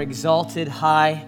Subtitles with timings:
[0.00, 1.26] Exalted high.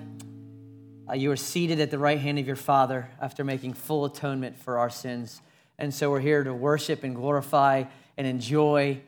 [1.09, 4.59] Uh, you are seated at the right hand of your Father after making full atonement
[4.59, 5.41] for our sins.
[5.79, 7.85] And so we're here to worship and glorify
[8.17, 9.01] and enjoy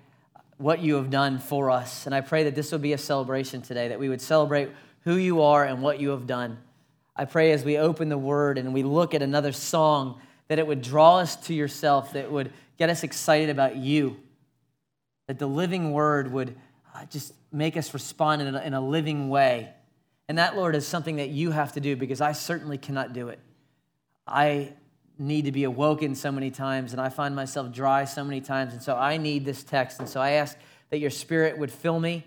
[0.57, 2.07] what you have done for us.
[2.07, 4.71] And I pray that this will be a celebration today, that we would celebrate
[5.05, 6.59] who you are and what you have done.
[7.15, 10.67] I pray as we open the word and we look at another song, that it
[10.67, 14.17] would draw us to yourself, that would get us excited about you,
[15.29, 16.57] that the living word would
[16.95, 19.71] uh, just make us respond in a, in a living way.
[20.29, 23.29] And that, Lord, is something that you have to do because I certainly cannot do
[23.29, 23.41] it.
[24.27, 24.75] I
[25.19, 28.73] need to be awoken so many times, and I find myself dry so many times.
[28.73, 29.99] And so I need this text.
[29.99, 30.57] And so I ask
[30.91, 32.25] that your spirit would fill me,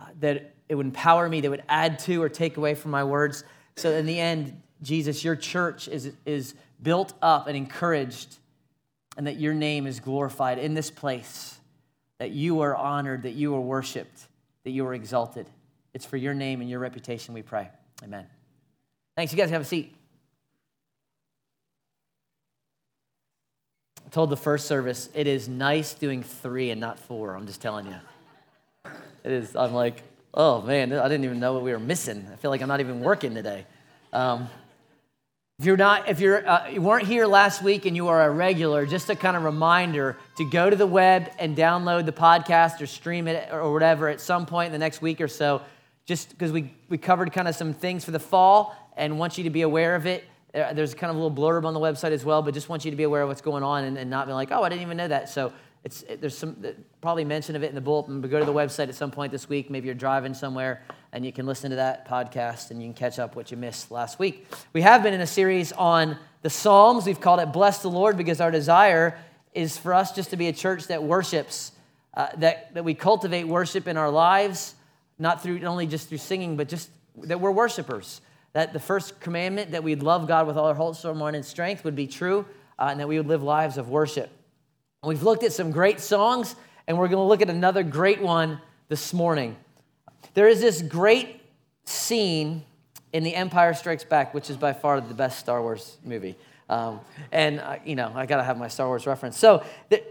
[0.00, 3.04] uh, that it would empower me, that would add to or take away from my
[3.04, 3.44] words.
[3.76, 8.36] So in the end, Jesus, your church is, is built up and encouraged,
[9.16, 11.58] and that your name is glorified in this place,
[12.22, 14.28] that you are honored, that you are worshiped,
[14.62, 15.44] that you are exalted.
[15.92, 17.68] It's for your name and your reputation we pray.
[18.04, 18.28] Amen.
[19.16, 19.32] Thanks.
[19.32, 19.92] You guys have a seat.
[24.06, 27.34] I told the first service, it is nice doing three and not four.
[27.34, 27.96] I'm just telling you.
[29.24, 32.24] It is, I'm like, oh man, I didn't even know what we were missing.
[32.32, 33.66] I feel like I'm not even working today.
[34.12, 34.48] Um,
[35.58, 38.30] if you're not, if you're, uh, you weren't here last week and you are a
[38.30, 42.80] regular, just a kind of reminder to go to the web and download the podcast
[42.80, 45.62] or stream it or whatever at some point in the next week or so,
[46.04, 49.44] just because we, we covered kind of some things for the fall and want you
[49.44, 50.24] to be aware of it.
[50.54, 52.84] Uh, There's kind of a little blurb on the website as well, but just want
[52.84, 54.68] you to be aware of what's going on and, and not be like, oh, I
[54.68, 55.28] didn't even know that.
[55.28, 55.52] So
[55.84, 56.56] it's, it, there's some
[57.00, 59.32] probably mention of it in the bulletin, but go to the website at some point
[59.32, 59.68] this week.
[59.68, 60.82] Maybe you're driving somewhere
[61.12, 63.90] and you can listen to that podcast and you can catch up what you missed
[63.90, 64.46] last week.
[64.72, 67.04] We have been in a series on the Psalms.
[67.04, 69.18] We've called it Bless the Lord because our desire
[69.54, 71.72] is for us just to be a church that worships,
[72.14, 74.76] uh, that, that we cultivate worship in our lives,
[75.18, 76.90] not through not only just through singing, but just
[77.24, 78.20] that we're worshipers.
[78.52, 81.44] That the first commandment that we'd love God with all our whole soul, mind, and
[81.44, 82.46] strength would be true,
[82.78, 84.30] uh, and that we would live lives of worship.
[85.04, 86.54] We've looked at some great songs,
[86.86, 89.56] and we're going to look at another great one this morning.
[90.34, 91.40] There is this great
[91.84, 92.64] scene
[93.12, 96.36] in The Empire Strikes Back, which is by far the best Star Wars movie.
[96.68, 97.00] Um,
[97.32, 99.36] and, uh, you know, I got to have my Star Wars reference.
[99.36, 100.04] So, the,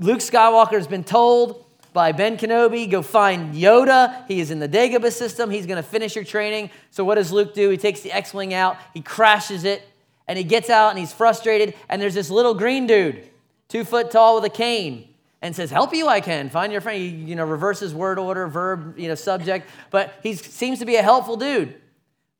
[0.00, 4.26] Luke Skywalker has been told by Ben Kenobi, go find Yoda.
[4.26, 5.52] He is in the Dagobah system.
[5.52, 6.70] He's going to finish your training.
[6.90, 7.70] So, what does Luke do?
[7.70, 9.88] He takes the X Wing out, he crashes it,
[10.26, 11.74] and he gets out and he's frustrated.
[11.88, 13.28] And there's this little green dude
[13.72, 15.08] two foot tall with a cane
[15.40, 16.50] and says, Help you I can.
[16.50, 17.00] Find your friend.
[17.00, 19.66] He, you know, reverses word order, verb, you know, subject.
[19.90, 21.74] But he seems to be a helpful dude,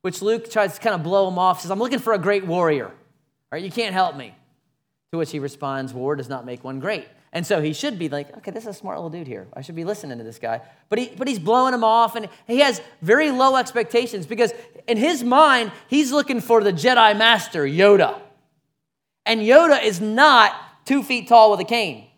[0.03, 1.63] which Luke tries to kind of blow him off.
[1.63, 2.87] Says, I'm looking for a great warrior.
[2.87, 2.93] All
[3.51, 4.35] right, you can't help me.
[5.11, 7.09] To which he responds, War does not make one great.
[7.35, 9.49] And so he should be like, okay, this is a smart little dude here.
[9.55, 10.61] I should be listening to this guy.
[10.91, 14.53] But, he, but he's blowing him off, and he has very low expectations because
[14.87, 18.21] in his mind, he's looking for the Jedi Master, Yoda.
[19.25, 20.55] And Yoda is not
[20.85, 22.09] two feet tall with a cane.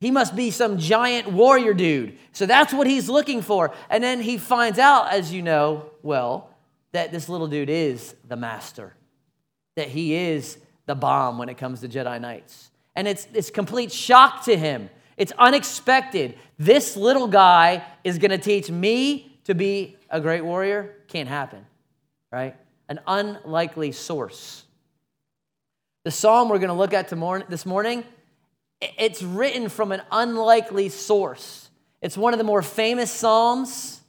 [0.00, 2.18] He must be some giant warrior dude.
[2.32, 3.72] So that's what he's looking for.
[3.88, 6.50] And then he finds out, as you know well,
[6.92, 8.94] that this little dude is the master,
[9.76, 12.70] that he is the bomb when it comes to Jedi Knights.
[12.94, 14.90] And it's, it's complete shock to him.
[15.16, 16.36] It's unexpected.
[16.58, 20.96] This little guy is going to teach me to be a great warrior.
[21.08, 21.64] Can't happen,
[22.30, 22.56] right?
[22.88, 24.64] An unlikely source.
[26.04, 28.04] The psalm we're going to look at this morning,
[28.80, 31.70] it's written from an unlikely source.
[32.02, 34.02] It's one of the more famous psalms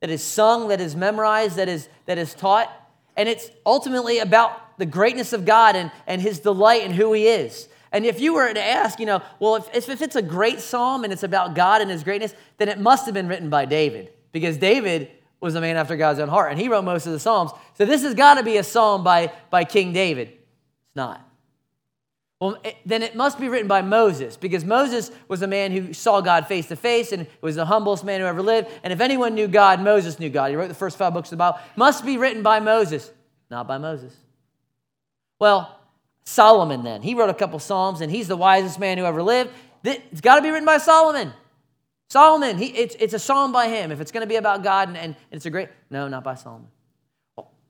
[0.00, 2.72] that is sung, that is memorized, that is, that is taught.
[3.16, 7.28] And it's ultimately about the greatness of God and, and his delight and who he
[7.28, 7.68] is.
[7.92, 11.04] And if you were to ask, you know, well, if, if it's a great psalm
[11.04, 14.10] and it's about God and his greatness, then it must have been written by David
[14.32, 15.10] because David
[15.40, 17.50] was a man after God's own heart and he wrote most of the psalms.
[17.74, 20.28] So this has got to be a psalm by, by King David.
[20.28, 21.28] It's not.
[22.42, 25.92] Well, it, then it must be written by Moses because Moses was a man who
[25.92, 28.68] saw God face to face and was the humblest man who ever lived.
[28.82, 30.50] And if anyone knew God, Moses knew God.
[30.50, 31.60] He wrote the first five books of the Bible.
[31.76, 33.12] Must be written by Moses,
[33.48, 34.12] not by Moses.
[35.38, 35.78] Well,
[36.24, 37.02] Solomon then.
[37.02, 39.50] He wrote a couple Psalms and he's the wisest man who ever lived.
[39.84, 41.32] It's got to be written by Solomon.
[42.10, 43.92] Solomon, he, it's, it's a psalm by him.
[43.92, 46.34] If it's going to be about God and, and it's a great, no, not by
[46.34, 46.66] Solomon.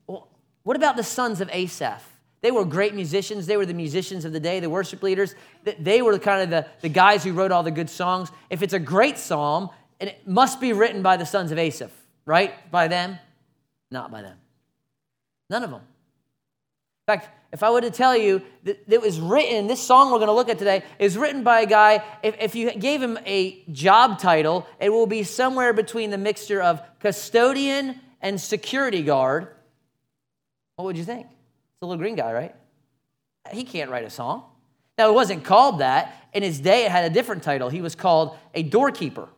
[0.07, 0.31] Well,
[0.63, 2.03] what about the sons of Asaph?
[2.43, 3.47] They were great musicians.
[3.47, 5.35] They were the musicians of the day, the worship leaders.
[5.79, 8.31] They were kind of the, the guys who wrote all the good songs.
[8.50, 11.93] If it's a great psalm, and it must be written by the sons of Asaph,
[12.27, 12.71] right?
[12.73, 13.19] By them?
[13.93, 14.37] Not by them.
[15.49, 15.81] None of them.
[15.81, 20.19] In fact, if I were to tell you that it was written, this song we're
[20.19, 23.19] going to look at today is written by a guy, if, if you gave him
[23.27, 29.49] a job title, it will be somewhere between the mixture of custodian and security guard.
[30.77, 31.27] What would you think?
[31.82, 32.55] A little green guy, right?
[33.50, 34.44] He can't write a song.
[34.96, 36.29] Now, it wasn't called that.
[36.32, 37.69] In his day, it had a different title.
[37.69, 39.29] He was called a doorkeeper.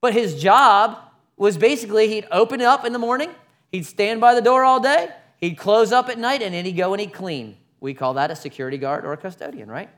[0.00, 0.98] But his job
[1.36, 3.30] was basically he'd open up in the morning,
[3.70, 6.72] he'd stand by the door all day, he'd close up at night, and then he'd
[6.72, 7.58] go and he'd clean.
[7.80, 9.90] We call that a security guard or a custodian, right?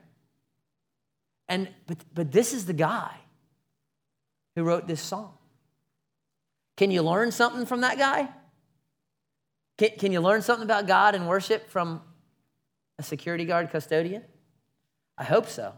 [1.48, 3.14] And but but this is the guy
[4.56, 5.32] who wrote this song.
[6.76, 8.28] Can you learn something from that guy?
[9.78, 12.02] Can, can you learn something about God and worship from
[12.98, 14.24] a security guard custodian?
[15.16, 15.72] I hope so.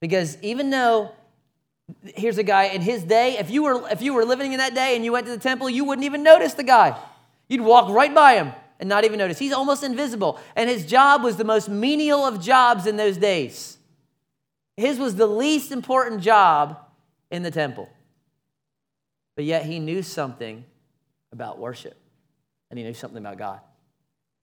[0.00, 1.10] Because even though
[2.14, 4.74] here's a guy in his day, if you were if you were living in that
[4.74, 6.96] day and you went to the temple, you wouldn't even notice the guy.
[7.48, 9.38] You'd walk right by him and not even notice.
[9.38, 10.38] He's almost invisible.
[10.54, 13.78] And his job was the most menial of jobs in those days.
[14.76, 16.78] His was the least important job
[17.30, 17.88] in the temple.
[19.34, 20.64] But yet he knew something
[21.32, 21.98] about worship
[22.70, 23.60] and he knew something about God.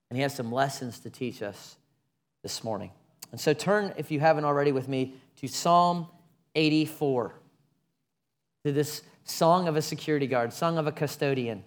[0.09, 1.77] And he has some lessons to teach us
[2.43, 2.91] this morning.
[3.31, 6.07] And so turn, if you haven't already, with me to Psalm
[6.55, 7.33] 84,
[8.65, 11.63] to this song of a security guard, song of a custodian.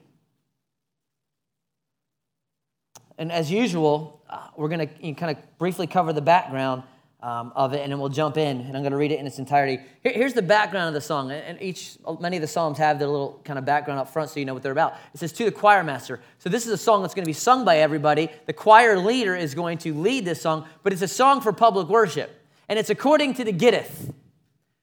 [3.18, 6.84] And as usual, uh, we're going to kind of briefly cover the background
[7.20, 9.26] um, of it, and then we'll jump in, and I'm going to read it in
[9.26, 9.82] its entirety.
[10.02, 13.08] Here, here's the background of the song, and each many of the psalms have their
[13.08, 14.94] little kind of background up front, so you know what they're about.
[15.12, 16.20] It says to the choir master.
[16.38, 18.30] So this is a song that's going to be sung by everybody.
[18.46, 21.88] The choir leader is going to lead this song, but it's a song for public
[21.88, 22.30] worship,
[22.68, 24.14] and it's according to the Gittith,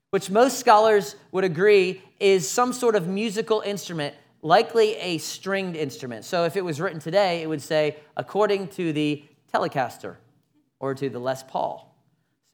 [0.09, 6.23] which most scholars would agree is some sort of musical instrument likely a stringed instrument.
[6.23, 10.17] So if it was written today, it would say, according to the Telecaster
[10.79, 11.94] or to the Les Paul.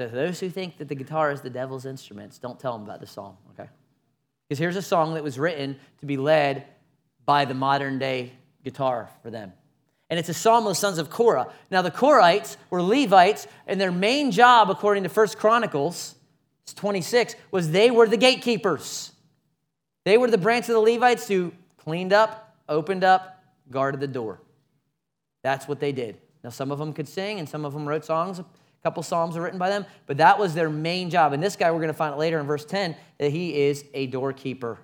[0.10, 3.02] So those who think that the guitar is the devil's instruments, don't tell them about
[3.02, 3.70] the song, okay?
[4.48, 6.66] Because here's a song that was written to be led
[7.26, 8.34] by the modern day
[8.64, 9.54] guitar for them.
[10.10, 11.54] And it's a psalm of the sons of Korah.
[11.70, 16.16] Now, the Korahites were Levites, and their main job, according to First Chronicles
[16.76, 19.12] 26, was they were the gatekeepers.
[20.04, 24.42] They were the branch of the Levites who cleaned up, opened up, guarded the door.
[25.44, 26.18] That's what they did.
[26.44, 28.42] Now, some of them could sing, and some of them wrote songs
[28.82, 31.34] a couple psalms are written by them, but that was their main job.
[31.34, 33.86] And this guy, we're going to find it later in verse 10 that he is
[33.94, 34.80] a doorkeeper.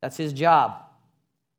[0.00, 0.80] That's his job.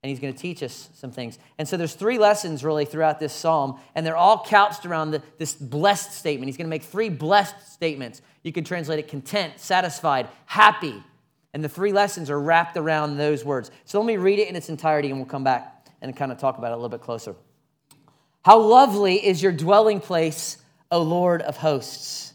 [0.02, 1.38] And he's going to teach us some things.
[1.58, 5.22] And so there's three lessons really throughout this psalm, and they're all couched around the,
[5.38, 6.48] this blessed statement.
[6.48, 8.22] He's going to make three blessed statements.
[8.44, 11.04] You can translate it content, satisfied, happy.
[11.54, 13.72] And the three lessons are wrapped around those words.
[13.84, 16.38] So let me read it in its entirety, and we'll come back and kind of
[16.38, 17.36] talk about it a little bit closer.
[18.44, 20.58] How lovely is your dwelling place
[20.92, 22.34] O Lord of hosts.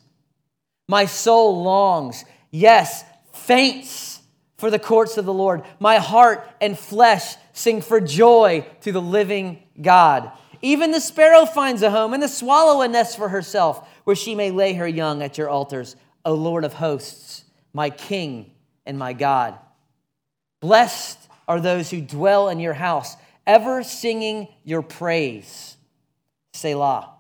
[0.89, 4.21] My soul longs, yes, faints
[4.59, 5.63] for the courts of the Lord.
[5.79, 10.33] My heart and flesh sing for joy to the living God.
[10.63, 14.35] Even the sparrow finds a home, and the swallow a nest for herself, where she
[14.35, 18.51] may lay her young at your altars, O Lord of hosts, my King
[18.85, 19.59] and my God.
[20.61, 23.17] Blessed are those who dwell in your house,
[23.47, 25.77] ever singing your praise.
[26.53, 27.15] Selah.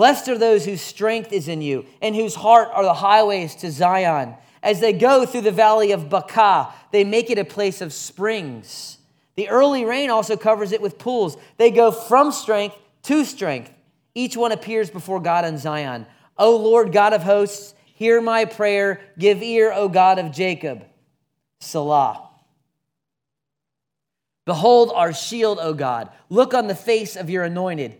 [0.00, 3.70] Blessed are those whose strength is in you and whose heart are the highways to
[3.70, 4.34] Zion.
[4.62, 8.96] As they go through the valley of Baca, they make it a place of springs.
[9.36, 11.36] The early rain also covers it with pools.
[11.58, 13.74] They go from strength to strength.
[14.14, 16.06] Each one appears before God in Zion.
[16.38, 19.02] O Lord God of hosts, hear my prayer.
[19.18, 20.82] Give ear, O God of Jacob.
[21.58, 22.26] Selah.
[24.46, 26.08] Behold our shield, O God.
[26.30, 27.99] Look on the face of your anointed.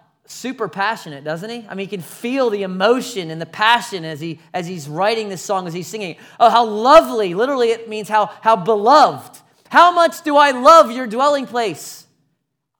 [0.31, 1.65] super passionate, doesn't he?
[1.69, 5.29] I mean, he can feel the emotion and the passion as, he, as he's writing
[5.29, 6.15] this song, as he's singing.
[6.39, 7.33] Oh, how lovely.
[7.33, 9.39] Literally, it means how, how beloved.
[9.69, 12.05] How much do I love your dwelling place?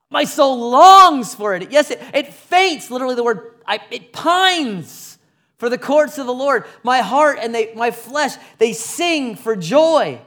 [0.10, 1.72] My soul longs for it.
[1.72, 5.18] Yes, it, it faints, literally, the word, I, it pines
[5.58, 6.66] for the courts of the Lord.
[6.84, 10.20] My heart and they, my flesh, they sing for joy.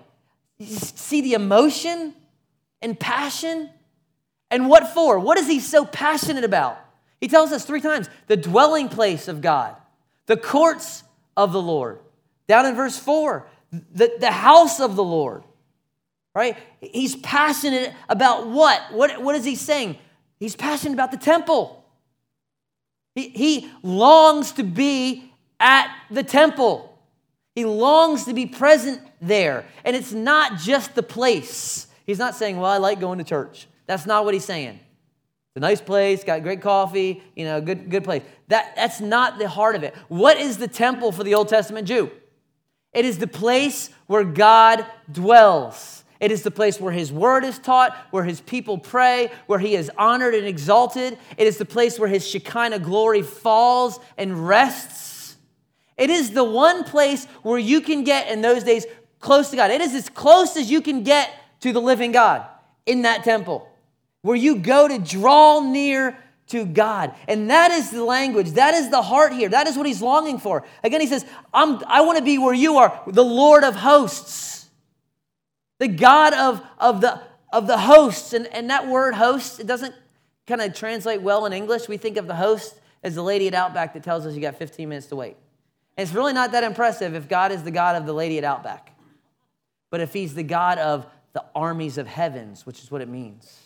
[0.58, 2.14] You see the emotion
[2.80, 3.70] and passion?
[4.50, 5.18] And what for?
[5.18, 6.78] What is he so passionate about?
[7.24, 9.74] He tells us three times the dwelling place of God,
[10.26, 11.04] the courts
[11.38, 12.00] of the Lord.
[12.48, 15.42] Down in verse 4, the, the house of the Lord,
[16.34, 16.58] right?
[16.82, 18.92] He's passionate about what?
[18.92, 19.96] What, what is he saying?
[20.38, 21.82] He's passionate about the temple.
[23.14, 26.94] He, he longs to be at the temple.
[27.54, 29.64] He longs to be present there.
[29.82, 31.86] And it's not just the place.
[32.04, 33.66] He's not saying, Well, I like going to church.
[33.86, 34.78] That's not what he's saying.
[35.54, 38.24] It's a nice place, got great coffee, you know, good, good place.
[38.48, 39.94] That, that's not the heart of it.
[40.08, 42.10] What is the temple for the Old Testament Jew?
[42.92, 46.02] It is the place where God dwells.
[46.18, 49.76] It is the place where His word is taught, where His people pray, where He
[49.76, 51.16] is honored and exalted.
[51.36, 55.36] It is the place where His Shekinah glory falls and rests.
[55.96, 58.86] It is the one place where you can get in those days
[59.20, 59.70] close to God.
[59.70, 61.30] It is as close as you can get
[61.60, 62.44] to the living God
[62.86, 63.68] in that temple
[64.24, 66.16] where you go to draw near
[66.46, 67.14] to God.
[67.28, 68.52] And that is the language.
[68.52, 69.50] That is the heart here.
[69.50, 70.64] That is what he's longing for.
[70.82, 74.70] Again, he says, I want to be where you are, the Lord of hosts,
[75.78, 77.20] the God of, of, the,
[77.52, 78.32] of the hosts.
[78.32, 79.94] And, and that word host, it doesn't
[80.46, 81.86] kind of translate well in English.
[81.86, 84.56] We think of the host as the lady at Outback that tells us you got
[84.56, 85.36] 15 minutes to wait.
[85.98, 88.44] And it's really not that impressive if God is the God of the lady at
[88.44, 88.96] Outback.
[89.90, 93.60] But if he's the God of the armies of heavens, which is what it means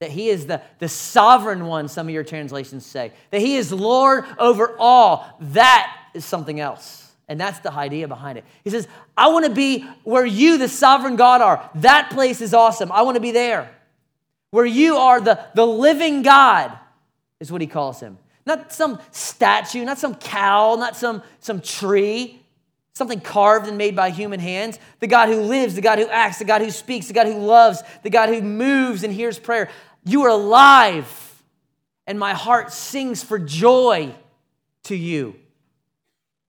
[0.00, 3.12] that he is the, the sovereign one, some of your translations say.
[3.30, 5.36] That he is Lord over all.
[5.40, 7.12] That is something else.
[7.28, 8.44] And that's the idea behind it.
[8.64, 11.70] He says, I want to be where you, the sovereign God, are.
[11.76, 12.90] That place is awesome.
[12.90, 13.70] I want to be there.
[14.50, 16.76] Where you are the, the living God,
[17.38, 18.18] is what he calls him.
[18.46, 22.40] Not some statue, not some cow, not some, some tree,
[22.94, 24.78] something carved and made by human hands.
[24.98, 27.38] The God who lives, the God who acts, the God who speaks, the God who
[27.38, 29.70] loves, the God who moves and hears prayer.
[30.04, 31.42] You are alive,
[32.06, 34.14] and my heart sings for joy
[34.84, 35.36] to you.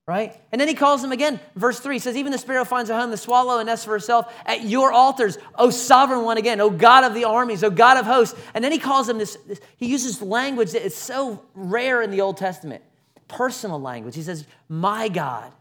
[0.07, 0.35] Right?
[0.51, 1.39] And then he calls them again.
[1.55, 4.33] Verse 3 says, Even the sparrow finds a home, the swallow a nest for herself
[4.45, 8.05] at your altars, O sovereign one again, O God of the armies, O God of
[8.05, 8.37] hosts.
[8.53, 12.11] And then he calls them this, this he uses language that is so rare in
[12.11, 12.83] the Old Testament
[13.31, 14.15] personal language.
[14.15, 15.51] He says, My God,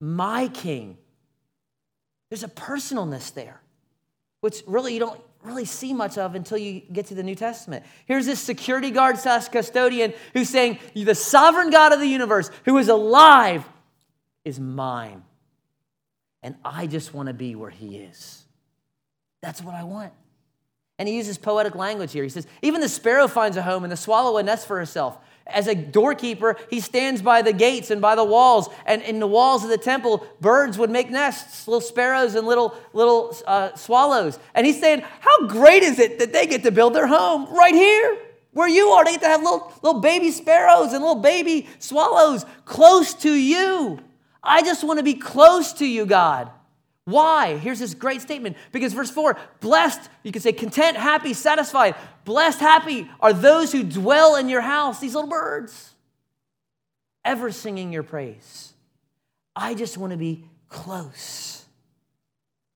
[0.00, 0.96] my King.
[2.28, 3.60] There's a personalness there,
[4.40, 7.84] which really you don't really see much of until you get to the New Testament.
[8.06, 12.76] Here's this security guard slash custodian who's saying, The sovereign God of the universe, who
[12.78, 13.64] is alive,
[14.44, 15.22] is mine.
[16.42, 18.44] And I just want to be where he is.
[19.42, 20.12] That's what I want.
[20.98, 22.22] And he uses poetic language here.
[22.22, 25.18] He says, Even the sparrow finds a home, and the swallow a nest for herself.
[25.52, 28.68] As a doorkeeper, he stands by the gates and by the walls.
[28.86, 32.74] And in the walls of the temple, birds would make nests, little sparrows and little,
[32.92, 34.38] little uh, swallows.
[34.54, 37.74] And he's saying, How great is it that they get to build their home right
[37.74, 38.18] here?
[38.52, 42.44] Where you are, they get to have little, little baby sparrows and little baby swallows
[42.64, 44.00] close to you.
[44.42, 46.50] I just want to be close to you, God.
[47.04, 47.56] Why?
[47.56, 48.56] Here's this great statement.
[48.72, 51.94] Because verse 4 blessed, you can say content, happy, satisfied.
[52.24, 55.94] Blessed, happy are those who dwell in your house, these little birds,
[57.24, 58.72] ever singing your praise.
[59.56, 61.64] I just want to be close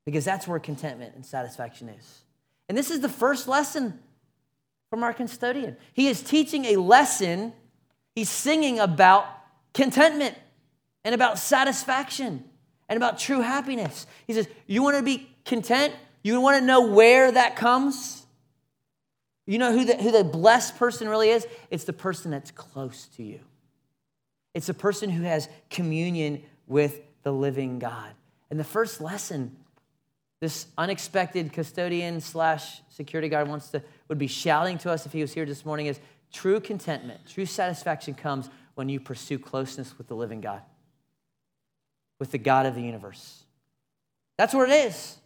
[0.05, 2.21] because that's where contentment and satisfaction is.
[2.67, 3.99] And this is the first lesson
[4.89, 5.77] from our custodian.
[5.93, 7.53] He is teaching a lesson,
[8.15, 9.25] he's singing about
[9.73, 10.35] contentment
[11.03, 12.43] and about satisfaction
[12.89, 14.05] and about true happiness.
[14.27, 15.93] He says, You want to be content?
[16.23, 18.25] You want to know where that comes?
[19.45, 21.45] You know who the, who the blessed person really is?
[21.69, 23.39] It's the person that's close to you.
[24.55, 28.11] It's the person who has communion with the living God.
[28.49, 29.55] And the first lesson
[30.41, 35.21] this unexpected custodian slash security guard wants to would be shouting to us if he
[35.21, 35.99] was here this morning is
[36.31, 40.61] true contentment, true satisfaction comes when you pursue closeness with the living God
[42.19, 43.43] with the God of the universe.
[44.37, 45.17] That's where it is.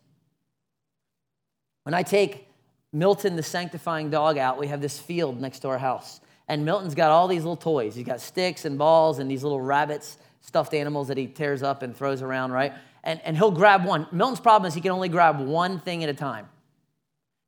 [1.83, 2.47] When I take
[2.91, 6.19] Milton, the sanctifying dog, out, we have this field next to our house.
[6.47, 7.95] And Milton's got all these little toys.
[7.95, 11.83] He's got sticks and balls and these little rabbits, stuffed animals that he tears up
[11.83, 12.73] and throws around, right?
[13.03, 14.07] And, and he'll grab one.
[14.11, 16.49] Milton's problem is he can only grab one thing at a time.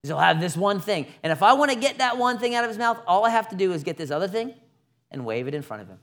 [0.03, 1.07] He'll have this one thing.
[1.21, 3.29] And if I want to get that one thing out of his mouth, all I
[3.29, 4.53] have to do is get this other thing
[5.11, 5.99] and wave it in front of him.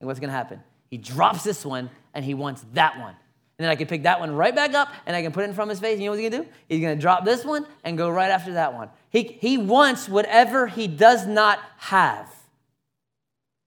[0.00, 0.62] And what's going to happen?
[0.94, 3.16] He drops this one and he wants that one.
[3.58, 5.48] And then I can pick that one right back up and I can put it
[5.48, 5.94] in front of his face.
[5.94, 6.50] And you know what he's gonna do?
[6.68, 8.90] He's gonna drop this one and go right after that one.
[9.10, 12.32] He, he wants whatever he does not have.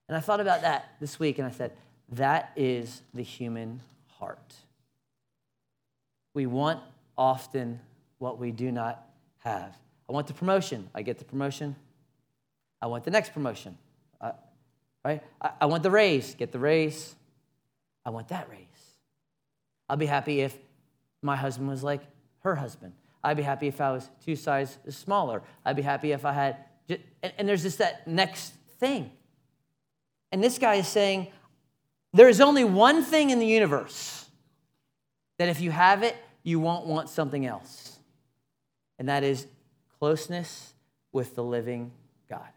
[0.07, 1.73] And I thought about that this week and I said,
[2.13, 3.81] that is the human
[4.19, 4.53] heart.
[6.33, 6.79] We want
[7.17, 7.81] often
[8.19, 9.05] what we do not
[9.39, 9.77] have.
[10.07, 10.89] I want the promotion.
[10.95, 11.75] I get the promotion.
[12.81, 13.77] I want the next promotion.
[14.21, 14.31] Uh,
[15.03, 15.21] right?
[15.41, 16.33] I, I want the raise.
[16.33, 17.15] Get the raise.
[18.07, 18.59] I want that raise.
[19.89, 20.57] I'll be happy if
[21.21, 22.01] my husband was like
[22.39, 22.93] her husband.
[23.21, 25.43] I'd be happy if I was two sizes smaller.
[25.65, 26.55] I'd be happy if I had,
[26.87, 29.11] just, and, and there's just that next thing.
[30.31, 31.27] And this guy is saying,
[32.13, 34.29] there is only one thing in the universe
[35.37, 37.99] that if you have it, you won't want something else.
[38.97, 39.47] And that is
[39.99, 40.73] closeness
[41.11, 41.91] with the living
[42.29, 42.47] God.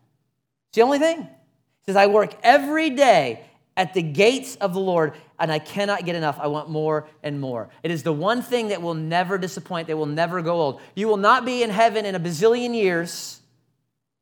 [0.68, 1.22] It's the only thing.
[1.22, 3.46] He says, I work every day
[3.80, 6.38] at the gates of the Lord, and I cannot get enough.
[6.38, 7.70] I want more and more.
[7.82, 10.82] It is the one thing that will never disappoint, that will never go old.
[10.94, 13.40] You will not be in heaven in a bazillion years.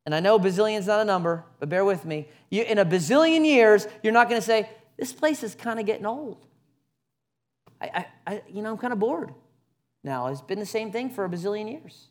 [0.07, 2.29] And I know a bazillion is not a number, but bear with me.
[2.51, 5.87] You, in a bazillion years, you're not going to say, This place is kind of
[5.87, 6.47] getting old.
[7.81, 9.35] I, I, I, you know, I'm kind of bored
[10.05, 10.29] now.
[10.29, 12.07] It's been the same thing for a bazillion years.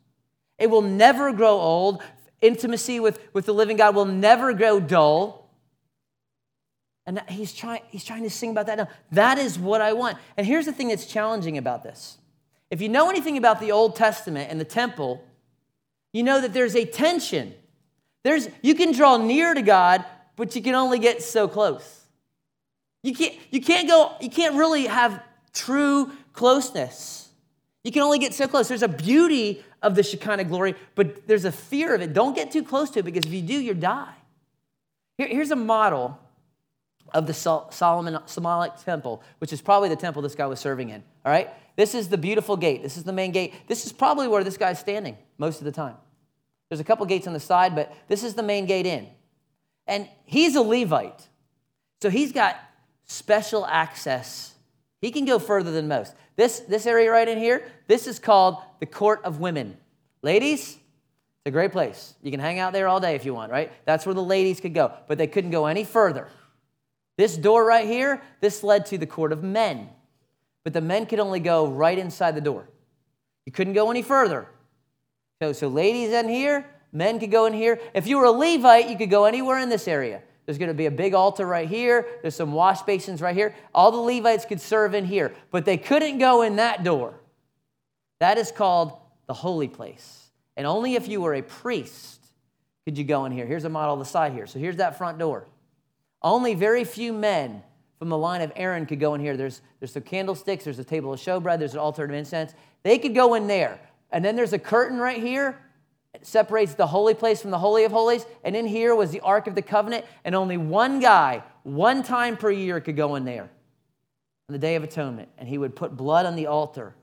[0.60, 2.04] It will never grow old.
[2.42, 5.47] Intimacy with, with the living God will never grow dull.
[7.08, 8.90] And he's trying, he's trying to sing about that now.
[9.14, 10.18] That is what I want.
[10.36, 12.18] And here's the thing that's challenging about this.
[12.70, 15.24] If you know anything about the Old Testament and the temple,
[16.12, 17.54] you know that there's a tension.
[18.24, 20.04] There's, you can draw near to God,
[20.36, 22.06] but you can only get so close.
[23.04, 25.24] You can't, you can't go, you can't really have
[25.54, 27.30] true closeness.
[27.86, 28.68] You can only get so close.
[28.68, 32.12] There's a beauty of the Shekinah glory, but there's a fear of it.
[32.12, 34.14] Don't get too close to it because if you do, you die.
[35.18, 36.20] Here, here's a model
[37.14, 38.20] of the Solomon
[38.84, 41.04] temple, which is probably the temple this guy was serving in.
[41.26, 41.50] All right?
[41.76, 42.82] This is the beautiful gate.
[42.84, 43.54] This is the main gate.
[43.68, 45.96] This is probably where this guy's standing most of the time.
[46.70, 49.08] There's a couple gates on the side, but this is the main gate in.
[49.86, 51.28] And he's a Levite.
[52.02, 52.58] So he's got
[53.06, 54.54] special access.
[55.02, 56.14] He can go further than most.
[56.36, 59.78] This, this area right in here, this is called the court of women.
[60.22, 62.16] Ladies, it's a great place.
[62.22, 63.72] You can hang out there all day if you want, right?
[63.86, 66.28] That's where the ladies could go, but they couldn't go any further.
[67.18, 69.90] This door right here, this led to the court of men.
[70.64, 72.70] But the men could only go right inside the door.
[73.46, 74.48] You couldn't go any further.
[75.42, 77.80] So, so ladies in here, men could go in here.
[77.94, 80.22] If you were a Levite, you could go anywhere in this area.
[80.46, 82.06] There's going to be a big altar right here.
[82.22, 83.54] There's some wash basins right here.
[83.74, 87.20] All the Levites could serve in here, but they couldn't go in that door.
[88.20, 90.30] That is called the holy place.
[90.56, 92.26] And only if you were a priest
[92.86, 93.46] could you go in here.
[93.46, 94.48] Here's a model of the side here.
[94.48, 95.46] So here's that front door.
[96.28, 97.64] Only very few men
[98.00, 99.38] from the line of Aaron could go in here.
[99.38, 102.54] There's, there's some candlesticks, there's a table of showbread, there's an altar of incense.
[102.84, 103.80] They could go in there.
[104.12, 105.58] And then there's a curtain right here.
[106.14, 108.26] It separates the holy place from the Holy of Holies.
[108.44, 110.06] And in here was the Ark of the Covenant.
[110.26, 113.50] And only one guy, one time per year, could go in there
[114.50, 115.30] on the Day of Atonement.
[115.38, 116.94] And he would put blood on the altar.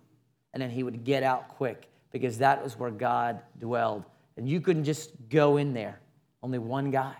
[0.52, 4.04] And then he would get out quick because that was where God dwelled.
[4.36, 6.00] And you couldn't just go in there.
[6.42, 7.14] Only one guy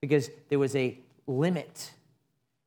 [0.00, 1.92] because there was a limit.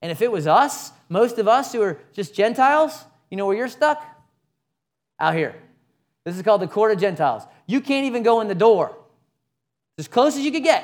[0.01, 3.55] And if it was us, most of us who are just Gentiles, you know where
[3.55, 4.03] you're stuck?
[5.19, 5.55] Out here.
[6.25, 7.43] This is called the court of Gentiles.
[7.67, 8.95] You can't even go in the door.
[9.97, 10.83] It's As close as you could get.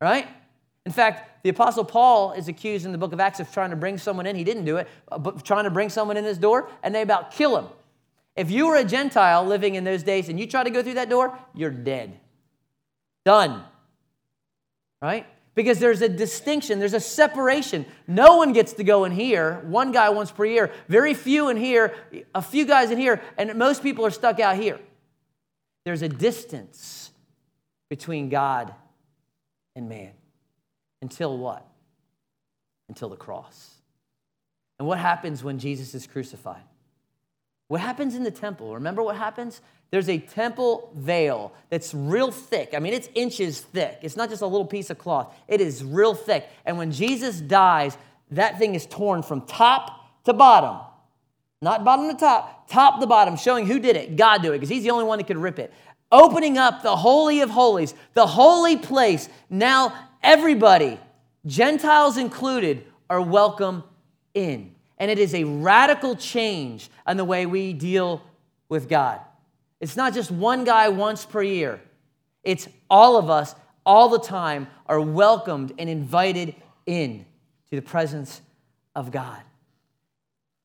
[0.00, 0.26] Right?
[0.86, 3.76] In fact, the Apostle Paul is accused in the book of Acts of trying to
[3.76, 4.36] bring someone in.
[4.36, 7.32] He didn't do it, but trying to bring someone in his door, and they about
[7.32, 7.66] kill him.
[8.36, 10.94] If you were a Gentile living in those days and you try to go through
[10.94, 12.18] that door, you're dead.
[13.24, 13.64] Done
[15.04, 15.26] right?
[15.54, 17.84] Because there's a distinction, there's a separation.
[18.08, 21.58] No one gets to go in here, one guy once per year, very few in
[21.58, 21.94] here,
[22.34, 24.80] a few guys in here, and most people are stuck out here.
[25.84, 27.10] There's a distance
[27.90, 28.74] between God
[29.76, 30.12] and man.
[31.02, 31.66] Until what?
[32.88, 33.74] Until the cross.
[34.78, 36.62] And what happens when Jesus is crucified?
[37.68, 38.74] What happens in the temple?
[38.74, 39.60] Remember what happens?
[39.90, 42.74] There's a temple veil that's real thick.
[42.74, 43.98] I mean, it's inches thick.
[44.02, 46.48] It's not just a little piece of cloth, it is real thick.
[46.64, 47.96] And when Jesus dies,
[48.30, 50.80] that thing is torn from top to bottom.
[51.62, 54.16] Not bottom to top, top to bottom, showing who did it.
[54.16, 55.72] God did it, because He's the only one that could rip it.
[56.12, 59.28] Opening up the Holy of Holies, the holy place.
[59.48, 60.98] Now, everybody,
[61.46, 63.84] Gentiles included, are welcome
[64.34, 64.73] in.
[65.04, 68.22] And it is a radical change in the way we deal
[68.70, 69.20] with God.
[69.78, 71.82] It's not just one guy once per year,
[72.42, 76.54] it's all of us all the time are welcomed and invited
[76.86, 77.26] in
[77.68, 78.40] to the presence
[78.94, 79.42] of God.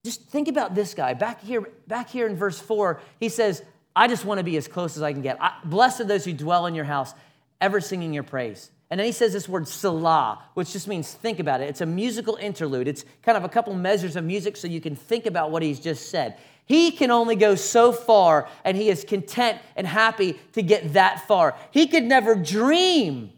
[0.06, 1.14] Just think about this guy.
[1.16, 3.62] Back here, back here in verse 4, he says,
[3.94, 5.38] I just want to be as close as I can get.
[5.42, 7.14] I, blessed are those who dwell in your house,
[7.60, 8.72] ever singing your praise.
[8.90, 11.70] And then he says this word selah, which just means think about it.
[11.70, 12.88] It's a musical interlude.
[12.88, 15.80] It's kind of a couple measures of music so you can think about what he's
[15.80, 16.38] just said.
[16.66, 21.28] He can only go so far, and he is content and happy to get that
[21.28, 21.56] far.
[21.72, 23.32] He could never dream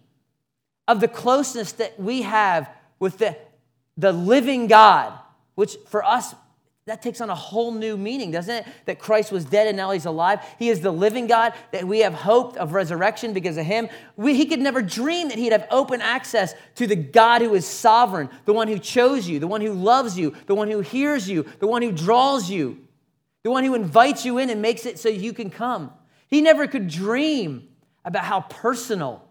[0.88, 3.38] of the closeness that we have with the,
[3.98, 5.14] the living God,
[5.56, 6.36] which for us
[6.86, 8.66] that takes on a whole new meaning, doesn't it?
[8.86, 10.40] That Christ was dead and now he's alive.
[10.58, 13.88] He is the living God, that we have hope of resurrection because of him.
[14.18, 17.68] We, he could never dream that he'd have open access to the God who is
[17.68, 21.30] sovereign, the one who chose you, the one who loves you, the one who hears
[21.30, 22.80] you, the one who draws you,
[23.44, 25.92] the one who invites you in and makes it so you can come.
[26.28, 27.68] He never could dream
[28.04, 29.28] about how personal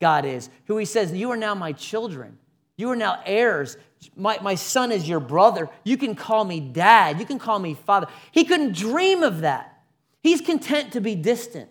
[0.00, 2.38] God is, who he says, You are now my children.
[2.82, 3.76] You are now heirs.
[4.16, 5.70] My, my son is your brother.
[5.84, 7.20] You can call me dad.
[7.20, 8.08] You can call me father.
[8.32, 9.84] He couldn't dream of that.
[10.20, 11.70] He's content to be distant.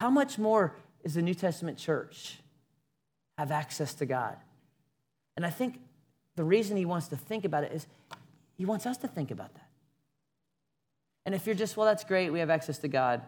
[0.00, 0.74] How much more
[1.04, 2.38] is the New Testament church
[3.36, 4.38] have access to God?
[5.36, 5.78] And I think
[6.36, 7.86] the reason he wants to think about it is
[8.56, 9.68] he wants us to think about that.
[11.26, 13.20] And if you're just, well, that's great, we have access to God,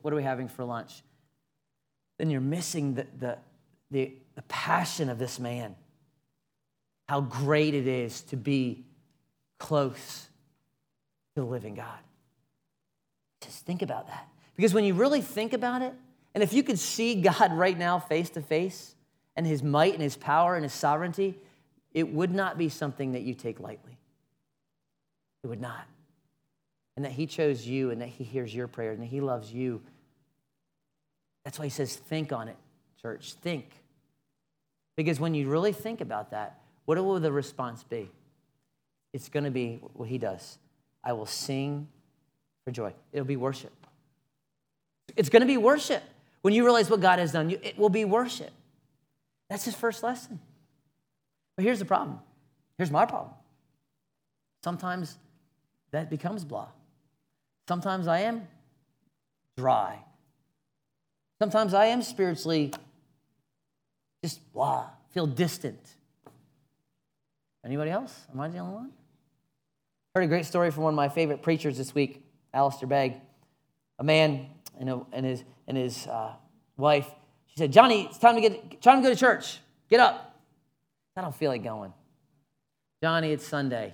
[0.00, 1.02] what are we having for lunch?
[2.16, 3.38] Then you're missing the, the,
[3.90, 5.76] the, the passion of this man
[7.08, 8.84] how great it is to be
[9.58, 10.28] close
[11.34, 11.98] to the living God.
[13.40, 14.28] Just think about that.
[14.56, 15.94] Because when you really think about it,
[16.34, 18.94] and if you could see God right now face to face
[19.36, 21.38] and his might and his power and his sovereignty,
[21.92, 23.98] it would not be something that you take lightly.
[25.44, 25.86] It would not.
[26.96, 29.52] And that he chose you and that he hears your prayer and that he loves
[29.52, 29.82] you.
[31.44, 32.56] That's why he says, think on it,
[33.00, 33.34] church.
[33.34, 33.70] Think.
[34.96, 38.10] Because when you really think about that, what will the response be?
[39.12, 40.58] It's going to be what he does.
[41.04, 41.88] I will sing
[42.64, 42.92] for joy.
[43.12, 43.72] It'll be worship.
[45.14, 46.02] It's going to be worship.
[46.42, 48.50] When you realize what God has done, it will be worship.
[49.50, 50.40] That's his first lesson.
[51.56, 52.20] But here's the problem.
[52.78, 53.32] Here's my problem.
[54.62, 55.16] Sometimes
[55.92, 56.68] that becomes blah.
[57.68, 58.46] Sometimes I am
[59.56, 59.98] dry.
[61.40, 62.72] Sometimes I am spiritually
[64.22, 65.95] just blah, feel distant.
[67.66, 68.26] Anybody else?
[68.32, 68.90] Am I the only one?
[70.14, 72.24] Heard a great story from one of my favorite preachers this week,
[72.54, 73.14] Alistair Begg.
[73.98, 74.46] A man
[74.78, 76.34] and, a, and his, and his uh,
[76.76, 77.10] wife.
[77.48, 79.58] She said, Johnny, it's time to, get, time to go to church.
[79.90, 80.38] Get up.
[81.16, 81.92] I don't feel like going.
[83.02, 83.92] Johnny, it's Sunday.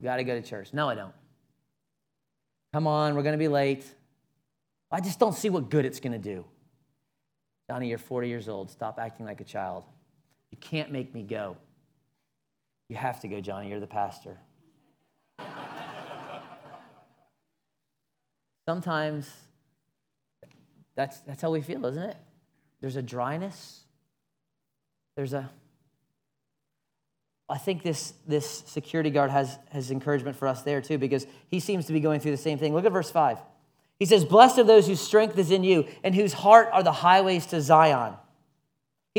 [0.00, 0.72] You got to go to church.
[0.72, 1.14] No, I don't.
[2.72, 3.84] Come on, we're going to be late.
[4.90, 6.44] I just don't see what good it's going to do.
[7.70, 8.72] Johnny, you're 40 years old.
[8.72, 9.84] Stop acting like a child.
[10.50, 11.56] You can't make me go.
[12.88, 13.68] You have to go, Johnny.
[13.68, 14.38] You're the pastor.
[18.66, 19.30] Sometimes
[20.94, 22.16] that's, that's how we feel, isn't it?
[22.80, 23.80] There's a dryness.
[25.16, 25.50] There's a.
[27.48, 31.60] I think this, this security guard has, has encouragement for us there too, because he
[31.60, 32.74] seems to be going through the same thing.
[32.74, 33.38] Look at verse 5.
[33.98, 36.92] He says, Blessed are those whose strength is in you and whose heart are the
[36.92, 38.14] highways to Zion.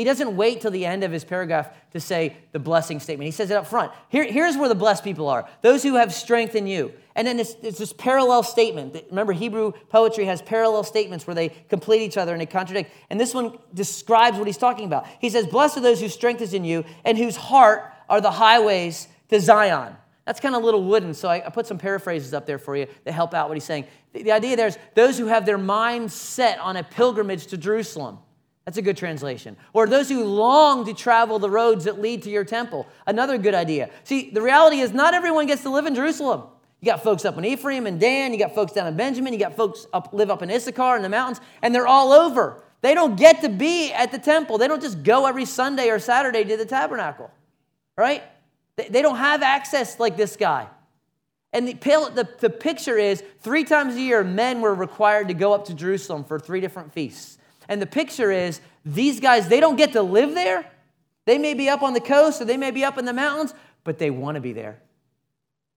[0.00, 3.26] He doesn't wait till the end of his paragraph to say the blessing statement.
[3.26, 3.92] He says it up front.
[4.08, 6.94] Here, here's where the blessed people are those who have strength in you.
[7.14, 8.96] And then it's, it's this parallel statement.
[9.10, 12.90] Remember, Hebrew poetry has parallel statements where they complete each other and they contradict.
[13.10, 15.06] And this one describes what he's talking about.
[15.20, 18.30] He says, Blessed are those whose strength is in you and whose heart are the
[18.30, 19.94] highways to Zion.
[20.24, 22.74] That's kind of a little wooden, so I, I put some paraphrases up there for
[22.74, 23.84] you that help out what he's saying.
[24.14, 27.58] The, the idea there is those who have their minds set on a pilgrimage to
[27.58, 28.20] Jerusalem.
[28.64, 29.56] That's a good translation.
[29.72, 32.86] Or those who long to travel the roads that lead to your temple.
[33.06, 33.90] Another good idea.
[34.04, 36.42] See, the reality is not everyone gets to live in Jerusalem.
[36.80, 39.38] You got folks up in Ephraim and Dan, you got folks down in Benjamin, you
[39.38, 42.62] got folks up live up in Issachar in the mountains, and they're all over.
[42.80, 44.56] They don't get to be at the temple.
[44.56, 47.30] They don't just go every Sunday or Saturday to the tabernacle,
[47.98, 48.22] right?
[48.76, 50.68] They don't have access like this guy.
[51.52, 55.52] And the, the, the picture is three times a year, men were required to go
[55.52, 57.36] up to Jerusalem for three different feasts.
[57.70, 60.68] And the picture is these guys, they don't get to live there.
[61.24, 63.54] They may be up on the coast or they may be up in the mountains,
[63.84, 64.82] but they want to be there.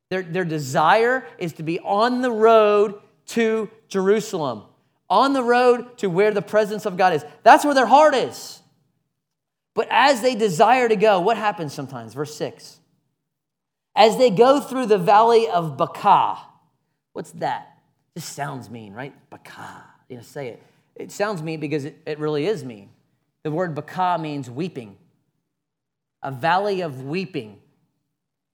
[0.10, 2.96] Their, their desire is to be on the road
[3.28, 4.64] to Jerusalem,
[5.08, 7.24] on the road to where the presence of God is.
[7.44, 8.62] That's where their heart is.
[9.76, 12.16] But as they desire to go, what happens sometimes?
[12.16, 12.80] Verse 6.
[13.96, 16.40] As they go through the valley of Baca,
[17.14, 17.78] what's that?
[18.16, 19.14] This sounds mean, right?
[19.30, 19.84] Baca.
[20.10, 20.64] You know, say it.
[20.96, 22.90] It sounds mean because it, it really is mean.
[23.44, 24.98] The word Baka means weeping,
[26.22, 27.60] a valley of weeping.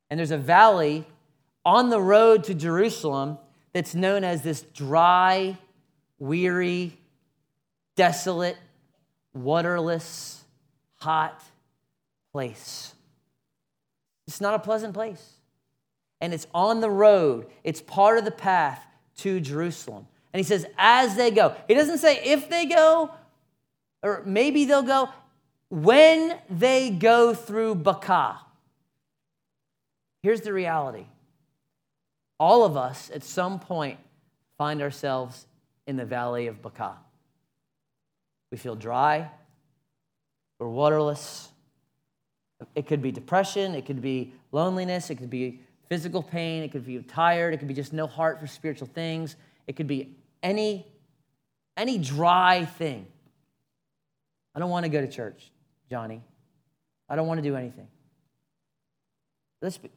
[0.09, 1.05] And there's a valley
[1.65, 3.37] on the road to Jerusalem
[3.73, 5.57] that's known as this dry,
[6.17, 6.97] weary,
[7.95, 8.57] desolate,
[9.33, 10.43] waterless,
[10.95, 11.43] hot
[12.31, 12.93] place.
[14.27, 15.33] It's not a pleasant place.
[16.21, 18.85] And it's on the road, it's part of the path
[19.17, 20.07] to Jerusalem.
[20.33, 21.55] And he says, as they go.
[21.67, 23.11] He doesn't say if they go,
[24.03, 25.09] or maybe they'll go,
[25.69, 28.39] when they go through Baka.
[30.21, 31.05] Here's the reality
[32.39, 33.99] all of us at some point
[34.57, 35.45] find ourselves
[35.87, 36.97] in the valley of Baka.
[38.51, 39.29] We feel dry,
[40.59, 41.49] we're waterless.
[42.75, 46.85] It could be depression, it could be loneliness, it could be physical pain, it could
[46.85, 49.35] be tired, it could be just no heart for spiritual things,
[49.67, 50.85] it could be any,
[51.77, 53.07] any dry thing.
[54.55, 55.51] I don't want to go to church,
[55.89, 56.21] Johnny.
[57.07, 57.87] I don't want to do anything.
[59.61, 59.91] Be,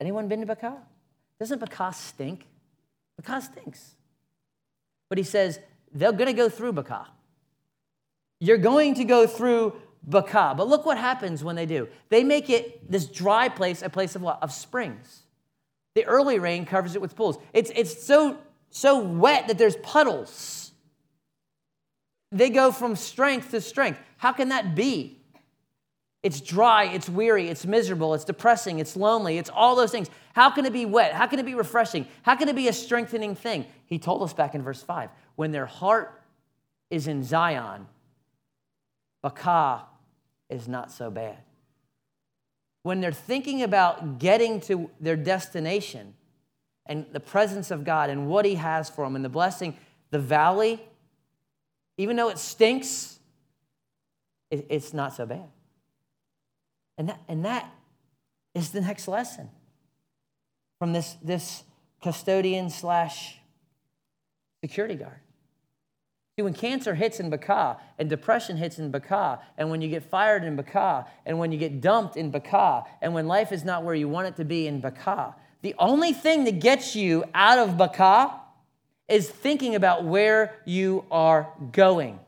[0.00, 0.76] anyone been to Baka?
[1.38, 2.46] Doesn't Baka stink?
[3.16, 3.94] Baka stinks.
[5.08, 5.60] But he says
[5.92, 7.06] they're going to go through Baka.
[8.40, 10.54] You're going to go through Baka.
[10.56, 11.88] But look what happens when they do.
[12.08, 14.42] They make it this dry place a place of what?
[14.42, 15.22] Of springs.
[15.94, 17.38] The early rain covers it with pools.
[17.54, 18.38] It's, it's so,
[18.70, 20.72] so wet that there's puddles.
[22.32, 24.00] They go from strength to strength.
[24.18, 25.18] How can that be?
[26.22, 30.10] It's dry, it's weary, it's miserable, it's depressing, it's lonely, it's all those things.
[30.32, 31.12] How can it be wet?
[31.12, 32.06] How can it be refreshing?
[32.22, 33.64] How can it be a strengthening thing?
[33.86, 36.20] He told us back in verse 5 when their heart
[36.90, 37.86] is in Zion,
[39.22, 39.84] Baka
[40.50, 41.38] is not so bad.
[42.82, 46.14] When they're thinking about getting to their destination
[46.88, 49.76] and the presence of God and what He has for them and the blessing,
[50.10, 50.80] the valley,
[51.98, 53.18] even though it stinks,
[54.50, 55.48] it's not so bad.
[56.98, 57.72] And that, and that
[58.54, 59.50] is the next lesson
[60.78, 61.64] from this, this
[62.02, 63.38] custodian slash
[64.62, 65.20] security guard.
[66.36, 70.02] See, when cancer hits in Baka and depression hits in Baka, and when you get
[70.02, 73.84] fired in Baka, and when you get dumped in Baka, and when life is not
[73.84, 77.58] where you want it to be in Baka, the only thing that gets you out
[77.58, 78.32] of Baka
[79.08, 82.18] is thinking about where you are going.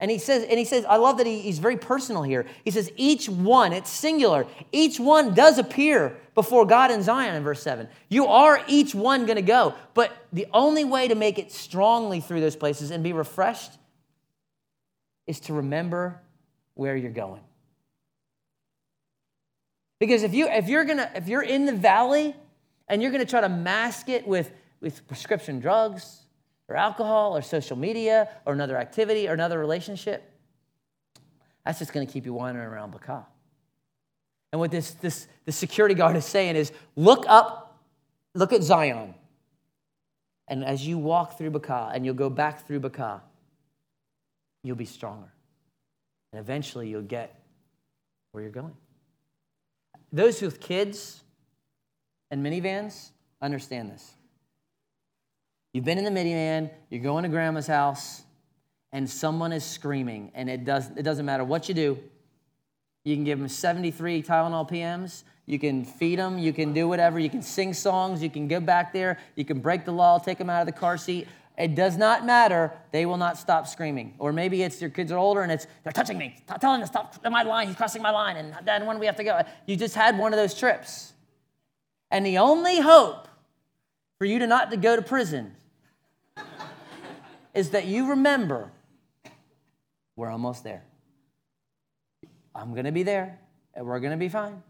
[0.00, 2.46] And he says, and he says, I love that he, he's very personal here.
[2.64, 7.42] He says, each one, it's singular, each one does appear before God in Zion in
[7.42, 7.88] verse 7.
[8.08, 9.74] You are each one to go.
[9.94, 13.72] But the only way to make it strongly through those places and be refreshed
[15.26, 16.20] is to remember
[16.74, 17.40] where you're going.
[19.98, 22.34] Because if you if you're gonna if you're in the valley
[22.88, 26.22] and you're gonna try to mask it with, with prescription drugs,
[26.68, 30.30] or alcohol or social media or another activity or another relationship,
[31.64, 33.26] that's just going to keep you wandering around Baca.
[34.52, 37.82] And what this, this, the security guard is saying is look up,
[38.34, 39.14] look at Zion.
[40.46, 43.22] And as you walk through Baca and you'll go back through Baca,
[44.62, 45.32] you'll be stronger.
[46.32, 47.42] And eventually you'll get
[48.32, 48.74] where you're going.
[50.12, 51.22] Those with kids
[52.30, 53.10] and minivans
[53.42, 54.14] understand this.
[55.72, 58.22] You've been in the minivan, you're going to grandma's house,
[58.90, 61.98] and someone is screaming, and it, does, it doesn't matter what you do.
[63.04, 65.24] You can give them 73 Tylenol PMs.
[65.46, 66.38] You can feed them.
[66.38, 67.18] You can do whatever.
[67.18, 68.22] You can sing songs.
[68.22, 69.18] You can go back there.
[69.34, 71.26] You can break the law, take them out of the car seat.
[71.58, 72.72] It does not matter.
[72.92, 74.14] They will not stop screaming.
[74.20, 76.92] Or maybe it's your kids are older and it's they're touching me, telling them to
[76.92, 77.66] stop my line.
[77.66, 79.42] He's crossing my line, and then when we have to go?
[79.66, 81.12] You just had one of those trips,
[82.12, 83.26] and the only hope
[84.18, 85.56] for you to not to go to prison
[87.54, 88.70] is that you remember
[90.14, 90.84] we're almost there.
[92.54, 93.40] I'm going to be there,
[93.74, 94.62] and we're going to be fine.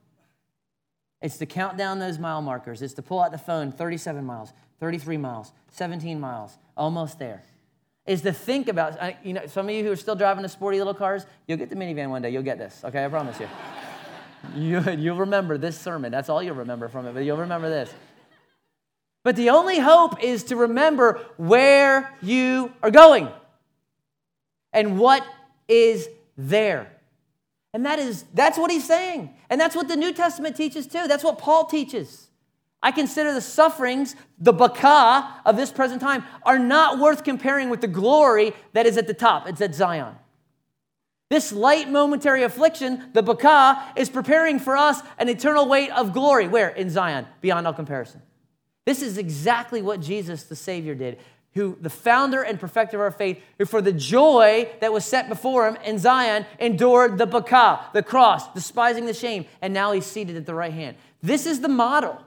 [1.20, 2.80] It's to count down those mile markers.
[2.80, 7.42] It's to pull out the phone 37 miles, 33 miles, 17 miles, almost there.
[8.06, 10.78] Is to think about, you know, some of you who are still driving the sporty
[10.78, 12.30] little cars, you'll get the minivan one day.
[12.30, 13.04] You'll get this, okay?
[13.04, 13.48] I promise you.
[14.56, 16.10] you you'll remember this sermon.
[16.10, 17.92] That's all you'll remember from it, but you'll remember this.
[19.24, 23.28] But the only hope is to remember where you are going
[24.72, 25.22] and what
[25.66, 26.90] is there.
[27.74, 29.34] And that is that's what he's saying.
[29.50, 31.06] And that's what the New Testament teaches too.
[31.06, 32.27] That's what Paul teaches.
[32.82, 37.80] I consider the sufferings, the baka of this present time, are not worth comparing with
[37.80, 39.48] the glory that is at the top.
[39.48, 40.14] It's at Zion.
[41.30, 46.48] This light momentary affliction, the baka, is preparing for us an eternal weight of glory.
[46.48, 46.68] Where?
[46.68, 48.22] In Zion, beyond all comparison.
[48.86, 51.18] This is exactly what Jesus, the Savior, did.
[51.54, 55.28] Who, the founder and perfecter of our faith, who for the joy that was set
[55.28, 60.06] before him in Zion endured the bakah, the cross, despising the shame, and now he's
[60.06, 60.96] seated at the right hand.
[61.22, 62.22] This is the model.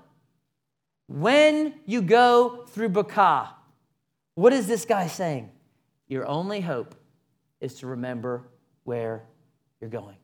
[1.11, 3.49] When you go through bakah,
[4.35, 5.49] what is this guy saying?
[6.07, 6.95] Your only hope
[7.59, 8.43] is to remember
[8.85, 9.23] where
[9.81, 10.15] you're going.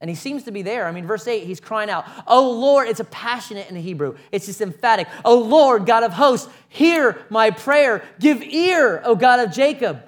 [0.00, 0.86] And he seems to be there.
[0.86, 4.16] I mean, verse 8, he's crying out, Oh Lord, it's a passionate in the Hebrew.
[4.32, 5.08] It's just emphatic.
[5.26, 8.02] Oh Lord, God of hosts, hear my prayer.
[8.18, 10.02] Give ear, O God of Jacob.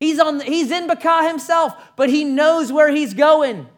[0.00, 3.68] He's, on, he's in Bakah himself, but he knows where he's going.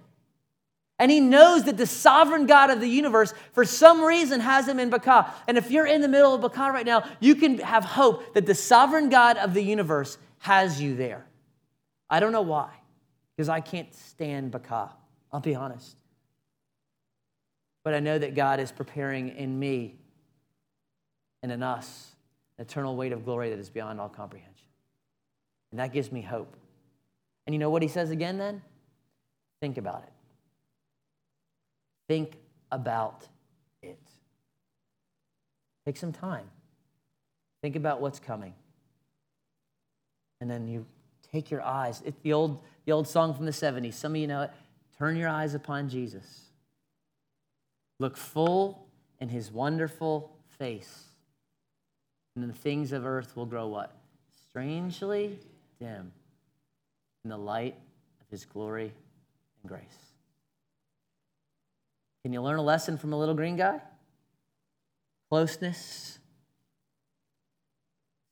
[0.98, 4.78] And he knows that the sovereign God of the universe, for some reason, has him
[4.78, 5.32] in Bakah.
[5.48, 8.46] And if you're in the middle of Bakah right now, you can have hope that
[8.46, 11.26] the sovereign God of the universe has you there.
[12.08, 12.70] I don't know why,
[13.34, 14.90] because I can't stand Bakah.
[15.32, 15.96] I'll be honest.
[17.82, 19.96] But I know that God is preparing in me
[21.42, 22.12] and in us
[22.56, 24.68] an eternal weight of glory that is beyond all comprehension.
[25.72, 26.56] And that gives me hope.
[27.46, 28.62] And you know what he says again then?
[29.60, 30.13] Think about it.
[32.08, 32.36] Think
[32.70, 33.26] about
[33.82, 33.98] it.
[35.84, 36.46] Take some time.
[37.62, 38.54] Think about what's coming.
[40.40, 40.86] And then you
[41.32, 42.02] take your eyes.
[42.04, 43.94] It's the old, the old song from the 70s.
[43.94, 44.50] Some of you know it.
[44.98, 46.42] Turn your eyes upon Jesus.
[47.98, 48.86] Look full
[49.20, 51.04] in his wonderful face.
[52.36, 53.96] And the things of earth will grow what?
[54.48, 55.38] Strangely
[55.78, 56.12] dim
[57.24, 57.76] in the light
[58.20, 58.92] of his glory
[59.62, 60.13] and grace.
[62.24, 63.80] Can you learn a lesson from a little green guy?
[65.30, 66.18] Closeness.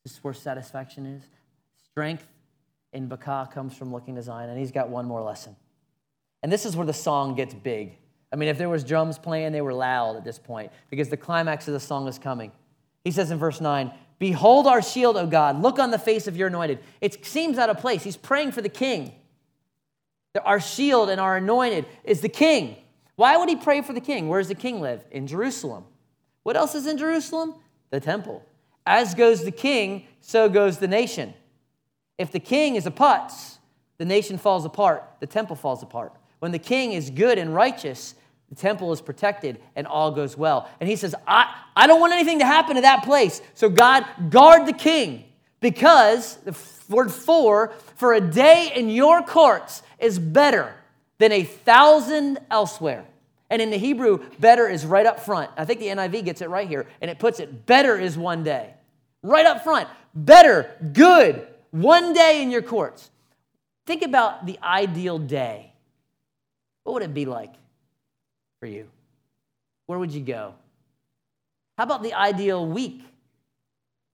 [0.02, 1.22] This is where satisfaction is.
[1.85, 2.26] Strength
[2.94, 5.55] in Bakah comes from looking to Zion, and he's got one more lesson.
[6.42, 7.92] And this is where the song gets big.
[8.33, 11.18] I mean, if there was drums playing, they were loud at this point because the
[11.18, 12.50] climax of the song is coming.
[13.05, 15.61] He says in verse 9, Behold our shield, O God.
[15.61, 16.78] Look on the face of your anointed.
[17.02, 18.02] It seems out of place.
[18.02, 19.12] He's praying for the king.
[20.44, 22.76] Our shield and our anointed is the king.
[23.22, 24.26] Why would he pray for the king?
[24.26, 25.04] Where does the king live?
[25.12, 25.85] In Jerusalem.
[26.42, 27.54] What else is in Jerusalem?
[27.90, 28.44] The temple.
[28.85, 31.32] As goes the king, so goes the nation.
[32.18, 33.58] If the king is a putz,
[33.98, 36.16] the nation falls apart, the temple falls apart.
[36.40, 38.16] When the king is good and righteous,
[38.48, 40.68] the temple is protected and all goes well.
[40.80, 43.40] And he says, I, I don't want anything to happen to that place.
[43.54, 45.26] So, God, guard the king
[45.61, 46.58] because the
[46.88, 50.74] word for, for a day in your courts is better
[51.18, 53.04] than a thousand elsewhere.
[53.53, 55.51] And in the Hebrew, better is right up front.
[55.59, 58.43] I think the NIV gets it right here, and it puts it better is one
[58.43, 58.73] day.
[59.23, 59.91] Right up front.
[60.15, 63.11] Better, good, one day in your courts.
[63.85, 65.71] Think about the ideal day.
[66.85, 67.53] What would it be like
[68.59, 68.88] for you?
[69.85, 70.55] Where would you go?
[71.77, 73.03] How about the ideal week?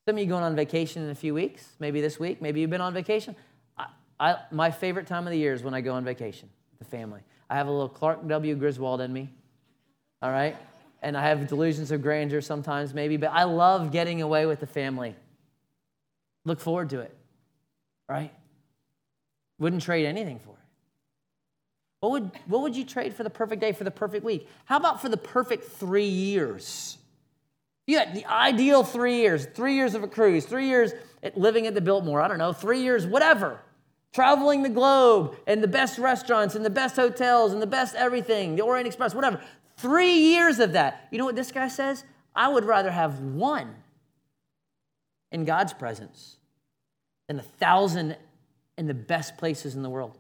[0.05, 2.71] Some of you going on vacation in a few weeks, maybe this week, maybe you've
[2.71, 3.37] been on vacation.
[3.77, 3.87] I,
[4.19, 6.97] I, my favorite time of the year is when I go on vacation with the
[6.97, 7.21] family.
[7.51, 8.55] I have a little Clark W.
[8.55, 9.31] Griswold in me,
[10.21, 10.57] all right?
[11.03, 14.67] And I have delusions of grandeur sometimes, maybe, but I love getting away with the
[14.67, 15.15] family.
[16.45, 17.17] Look forward to it,
[18.09, 18.33] right?
[19.59, 20.57] Wouldn't trade anything for it.
[22.01, 24.49] What would, what would you trade for the perfect day, for the perfect week?
[24.67, 26.99] How about for the perfect three years?
[27.87, 30.93] You got the ideal three years, three years of a cruise, three years
[31.35, 33.61] living at the Biltmore, I don't know, three years, whatever
[34.13, 38.57] traveling the globe and the best restaurants and the best hotels and the best everything,
[38.57, 39.41] the Orient Express, whatever.
[39.77, 41.09] Three years of that.
[41.11, 42.05] You know what this guy says?
[42.35, 43.75] I would rather have one
[45.31, 46.37] in God's presence
[47.29, 48.17] than a thousand
[48.77, 50.17] in the best places in the world.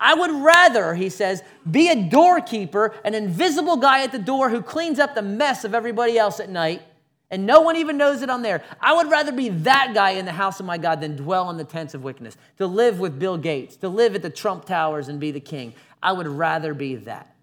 [0.00, 4.62] I would rather, he says, be a doorkeeper, an invisible guy at the door who
[4.62, 6.82] cleans up the mess of everybody else at night
[7.30, 8.62] and no one even knows that I'm there.
[8.80, 11.56] I would rather be that guy in the house of my God than dwell in
[11.56, 15.08] the tents of wickedness, to live with Bill Gates, to live at the Trump Towers
[15.08, 15.74] and be the king.
[16.02, 17.34] I would rather be that.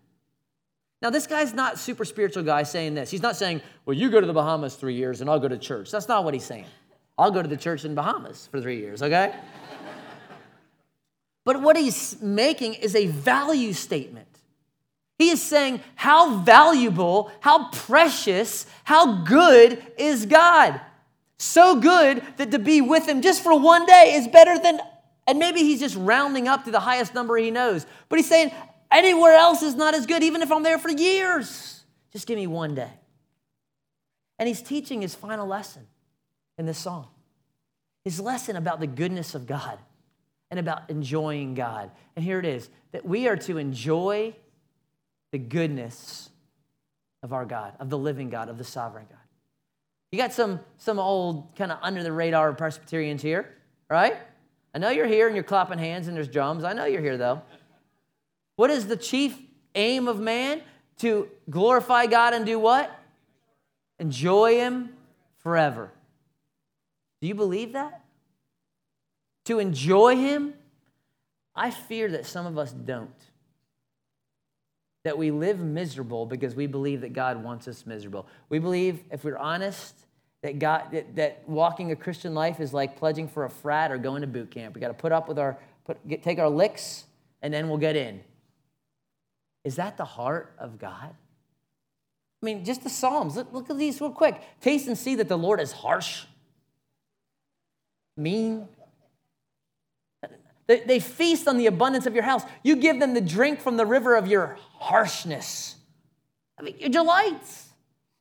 [1.01, 3.11] Now, this guy's not super spiritual guy saying this.
[3.11, 5.57] He's not saying, well, you go to the Bahamas three years and I'll go to
[5.57, 5.91] church.
[5.91, 6.65] That's not what he's saying.
[7.17, 9.36] I'll go to the church in Bahamas for three years, okay?
[11.45, 14.34] but what he's making is a value statement.
[15.18, 20.82] He is saying, How valuable, how precious, how good is God?
[21.38, 24.80] So good that to be with Him just for one day is better than,
[25.28, 27.86] and maybe He's just rounding up to the highest number He knows.
[28.09, 28.51] But He's saying,
[28.91, 31.84] Anywhere else is not as good, even if I'm there for years.
[32.11, 32.91] Just give me one day.
[34.38, 35.88] And He's teaching His final lesson
[36.57, 37.07] in this song
[38.03, 39.80] His lesson about the goodness of God
[40.51, 41.91] and about enjoying God.
[42.16, 44.36] And here it is that we are to enjoy
[45.32, 46.30] the goodness
[47.23, 49.19] of our God, of the living God, of the sovereign God.
[50.11, 53.53] You got some, some old kind of under the radar Presbyterians here,
[53.89, 54.15] right?
[54.73, 56.63] I know you're here and you're clapping hands and there's drums.
[56.63, 57.41] I know you're here though.
[58.55, 59.38] What is the chief
[59.73, 60.61] aim of man?
[60.99, 62.97] To glorify God and do what?
[63.99, 64.91] Enjoy Him
[65.39, 65.91] forever.
[67.21, 68.01] Do you believe that?
[69.45, 70.53] To enjoy Him?
[71.55, 73.09] I fear that some of us don't.
[75.06, 78.28] That we live miserable because we believe that God wants us miserable.
[78.49, 79.95] We believe, if we're honest,
[80.41, 83.97] that God that, that walking a Christian life is like pledging for a frat or
[83.97, 84.76] going to boot camp.
[84.76, 87.06] We got to put up with our put, get, take our licks
[87.41, 88.22] and then we'll get in.
[89.64, 91.16] Is that the heart of God?
[92.41, 93.36] I mean, just the Psalms.
[93.36, 94.39] Look, look at these real quick.
[94.62, 96.26] Taste and see that the Lord is harsh,
[98.18, 98.68] mean.
[100.68, 102.43] They, they feast on the abundance of your house.
[102.63, 105.76] You give them the drink from the river of your harshness.
[106.57, 107.70] I mean, your delights.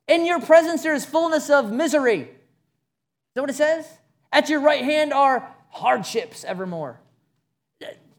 [0.07, 2.21] In your presence there is fullness of misery.
[2.21, 2.27] Is
[3.33, 3.87] that what it says?
[4.31, 6.99] At your right hand are hardships evermore.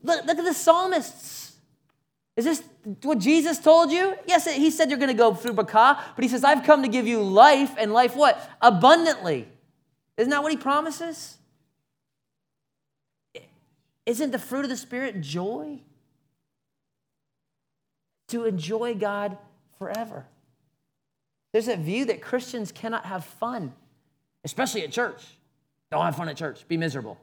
[0.03, 1.57] Look, look at the psalmists.
[2.37, 2.63] Is this
[3.03, 4.15] what Jesus told you?
[4.27, 6.89] Yes, he said you're going to go through Bakah, but he says, I've come to
[6.89, 8.39] give you life and life what?
[8.61, 9.49] Abundantly.
[10.17, 11.39] Isn't that what he promises?
[14.07, 15.81] Isn't the fruit of the Spirit joy?
[18.29, 19.37] To enjoy God
[19.79, 20.27] forever.
[21.53, 23.73] There's a view that Christians cannot have fun,
[24.45, 25.23] especially at church.
[25.91, 27.19] Don't have fun at church, be miserable.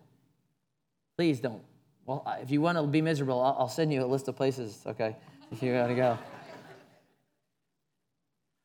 [1.17, 1.61] Please don't.
[2.05, 5.15] Well, if you want to be miserable, I'll send you a list of places, okay,
[5.51, 6.17] if you got to go.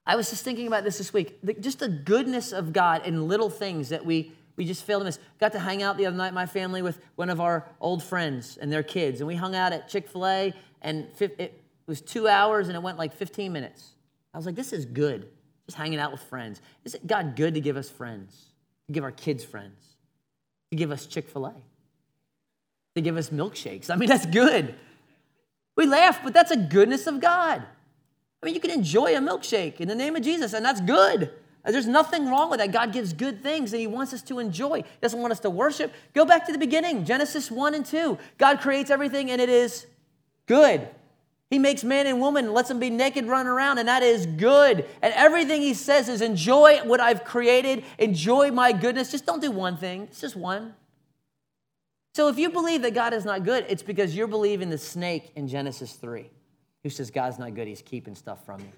[0.06, 1.38] I was just thinking about this this week.
[1.60, 5.18] just the goodness of God in little things that we, we just fail to miss.
[5.40, 8.58] Got to hang out the other night, my family, with one of our old friends
[8.60, 9.20] and their kids.
[9.20, 10.52] And we hung out at Chick fil A,
[10.82, 13.94] and it was two hours and it went like 15 minutes.
[14.34, 15.28] I was like, this is good.
[15.66, 16.60] Just hanging out with friends.
[16.84, 18.36] Isn't God good to give us friends?
[18.88, 19.96] To give our kids friends?
[20.70, 21.54] To give us Chick fil A?
[22.98, 23.90] to give us milkshakes.
[23.90, 24.74] I mean, that's good.
[25.76, 27.62] We laugh, but that's a goodness of God.
[28.42, 31.32] I mean, you can enjoy a milkshake in the name of Jesus, and that's good.
[31.64, 32.72] There's nothing wrong with that.
[32.72, 34.78] God gives good things and He wants us to enjoy.
[34.78, 35.92] He doesn't want us to worship.
[36.14, 38.18] Go back to the beginning Genesis 1 and 2.
[38.38, 39.86] God creates everything and it is
[40.46, 40.88] good.
[41.50, 44.26] He makes man and woman and lets them be naked, run around, and that is
[44.26, 44.84] good.
[45.00, 49.10] And everything He says is enjoy what I've created, enjoy my goodness.
[49.10, 50.74] Just don't do one thing, it's just one.
[52.14, 55.32] So if you believe that God is not good, it's because you're believing the snake
[55.36, 56.28] in Genesis 3,
[56.82, 58.72] who says God's not good, he's keeping stuff from you.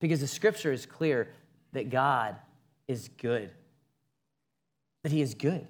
[0.00, 1.28] Because the scripture is clear
[1.72, 2.36] that God
[2.86, 3.50] is good,
[5.02, 5.66] that he is good.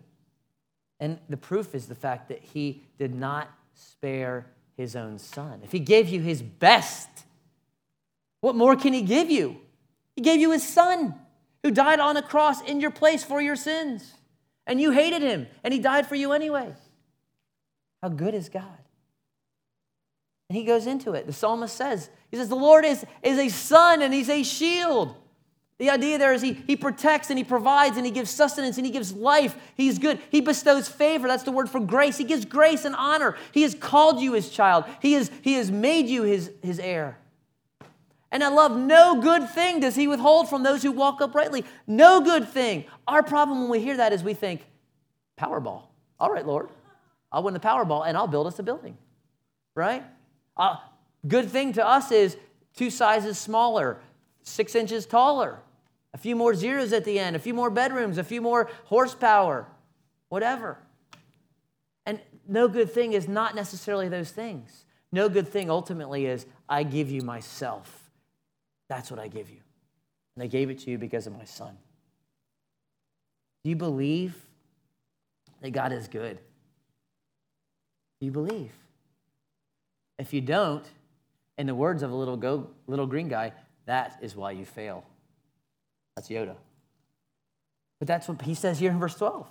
[1.00, 5.60] And the proof is the fact that he did not spare his own son.
[5.62, 7.08] If he gave you his best,
[8.40, 9.60] what more can he give you?
[10.16, 11.14] He gave you his son
[11.62, 14.14] who died on a cross in your place for your sins
[14.68, 16.74] and you hated him, and he died for you anyway.
[18.02, 18.78] How good is God?
[20.49, 21.26] And he goes into it.
[21.26, 25.14] The psalmist says, He says, The Lord is, is a sun and he's a shield.
[25.78, 28.86] The idea there is he, he protects and he provides and he gives sustenance and
[28.86, 29.57] he gives life.
[29.76, 30.18] He's good.
[30.30, 31.28] He bestows favor.
[31.28, 32.18] That's the word for grace.
[32.18, 33.36] He gives grace and honor.
[33.53, 34.84] He has called you his child.
[35.01, 37.16] He, is, he has made you his, his heir.
[38.32, 41.64] And I love no good thing does he withhold from those who walk uprightly.
[41.86, 42.84] No good thing.
[43.07, 44.66] Our problem when we hear that is we think,
[45.38, 45.84] Powerball.
[46.18, 46.70] All right, Lord,
[47.30, 48.99] I'll win the Powerball and I'll build us a building,
[49.76, 50.03] right?
[50.59, 50.76] Uh,
[51.26, 52.36] good thing to us is
[52.74, 53.98] two sizes smaller,
[54.42, 55.61] six inches taller,
[56.12, 59.66] a few more zeros at the end, a few more bedrooms, a few more horsepower,
[60.28, 60.78] whatever.
[62.06, 64.84] And no good thing is not necessarily those things.
[65.12, 68.11] No good thing ultimately is I give you myself.
[68.88, 69.61] That's what I give you.
[70.34, 71.76] And I gave it to you because of my son.
[73.64, 74.34] Do you believe
[75.61, 76.38] that God is good?
[78.20, 78.72] Do you believe?
[80.18, 80.84] If you don't,
[81.56, 83.52] in the words of a little, go, little green guy,
[83.86, 85.04] that is why you fail.
[86.16, 86.56] That's Yoda.
[87.98, 89.46] But that's what he says here in verse 12.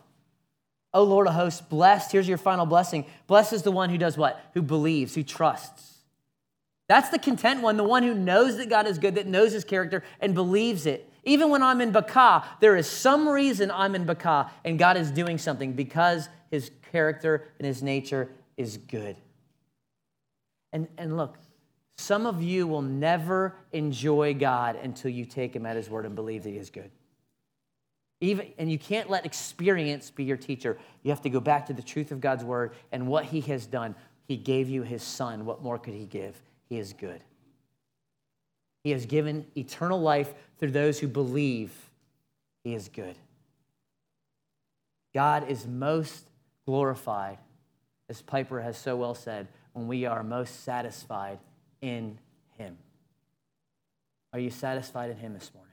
[0.94, 3.06] Oh Lord of hosts, blessed, here's your final blessing.
[3.28, 4.42] Blessed is the one who does what?
[4.54, 5.98] Who believes, who trusts.
[6.88, 9.66] That's the content one, the one who knows that God is good, that knows his
[9.66, 11.12] character and believes it.
[11.24, 15.12] Even when I'm in Bakah, there is some reason I'm in Bakah and God is
[15.12, 19.18] doing something because his character and his nature is good.
[20.78, 21.40] And, and look,
[21.98, 26.14] some of you will never enjoy God until you take him at his word and
[26.14, 26.92] believe that he is good.
[28.22, 30.78] Even, and you can't let experience be your teacher.
[31.02, 33.66] You have to go back to the truth of God's word and what he has
[33.66, 33.96] done.
[34.28, 35.46] He gave you his son.
[35.46, 36.40] What more could he give?
[36.70, 37.22] He is good.
[38.84, 41.72] He has given eternal life through those who believe
[42.64, 43.16] he is good.
[45.16, 46.30] God is most
[46.68, 47.40] glorified,
[48.10, 49.48] as Piper has so well said,
[49.78, 51.38] when we are most satisfied
[51.82, 52.18] in
[52.58, 52.76] him.
[54.34, 55.72] Are you satisfied in him this morning?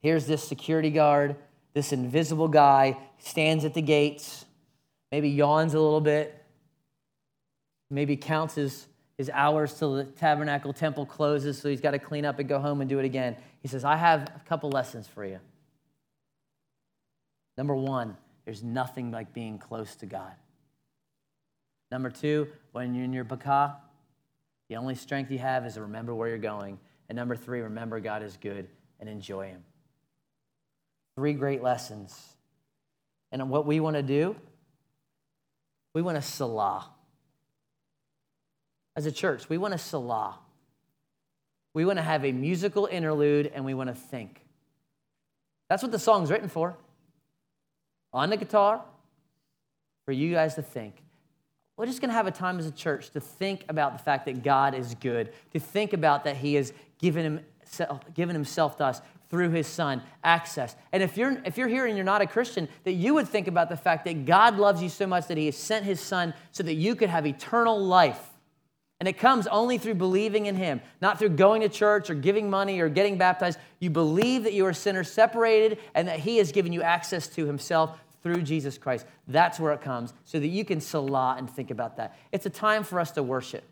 [0.00, 1.34] Here's this security guard,
[1.74, 4.44] this invisible guy, stands at the gates,
[5.10, 6.40] maybe yawns a little bit,
[7.90, 8.86] maybe counts his,
[9.18, 12.60] his hours till the tabernacle temple closes, so he's got to clean up and go
[12.60, 13.36] home and do it again.
[13.60, 15.40] He says, I have a couple lessons for you.
[17.58, 20.32] Number one, there's nothing like being close to God.
[21.90, 23.74] Number two, when you're in your bakah,
[24.68, 26.78] the only strength you have is to remember where you're going.
[27.08, 28.68] And number three, remember God is good
[29.00, 29.64] and enjoy Him.
[31.16, 32.16] Three great lessons.
[33.32, 34.36] And what we want to do,
[35.92, 36.88] we want to selah.
[38.94, 40.38] As a church, we want to selah.
[41.74, 44.40] We want to have a musical interlude and we want to think.
[45.68, 46.76] That's what the song's written for.
[48.12, 48.82] On the guitar,
[50.04, 50.94] for you guys to think.
[51.80, 54.26] We're just going to have a time as a church to think about the fact
[54.26, 58.84] that God is good, to think about that He has given, himself, given Himself to
[58.84, 59.00] us
[59.30, 60.76] through His Son, access.
[60.92, 63.48] And if you're, if you're here and you're not a Christian, that you would think
[63.48, 66.34] about the fact that God loves you so much that He has sent His Son
[66.52, 68.28] so that you could have eternal life.
[68.98, 72.50] And it comes only through believing in Him, not through going to church or giving
[72.50, 73.58] money or getting baptized.
[73.78, 77.46] You believe that you are sinner, separated and that He has given you access to
[77.46, 79.06] Himself through Jesus Christ.
[79.28, 82.16] That's where it comes, so that you can selah and think about that.
[82.32, 83.64] It's a time for us to worship.